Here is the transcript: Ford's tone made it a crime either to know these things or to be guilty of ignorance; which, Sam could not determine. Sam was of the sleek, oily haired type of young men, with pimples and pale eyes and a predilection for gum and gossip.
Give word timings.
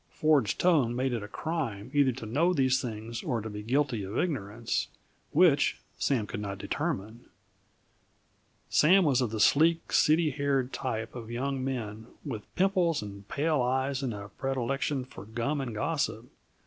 Ford's 0.09 0.55
tone 0.55 0.95
made 0.95 1.13
it 1.13 1.21
a 1.21 1.27
crime 1.27 1.91
either 1.93 2.11
to 2.13 2.25
know 2.25 2.53
these 2.55 2.81
things 2.81 3.21
or 3.21 3.39
to 3.39 3.51
be 3.51 3.61
guilty 3.61 4.01
of 4.03 4.17
ignorance; 4.17 4.87
which, 5.31 5.77
Sam 5.99 6.25
could 6.25 6.39
not 6.39 6.57
determine. 6.57 7.25
Sam 8.67 9.05
was 9.05 9.21
of 9.21 9.29
the 9.29 9.39
sleek, 9.39 9.93
oily 10.09 10.31
haired 10.31 10.73
type 10.73 11.13
of 11.13 11.29
young 11.29 11.63
men, 11.63 12.07
with 12.25 12.41
pimples 12.55 13.03
and 13.03 13.27
pale 13.27 13.61
eyes 13.61 14.01
and 14.01 14.11
a 14.11 14.29
predilection 14.29 15.05
for 15.05 15.23
gum 15.23 15.61
and 15.61 15.75
gossip. 15.75 16.25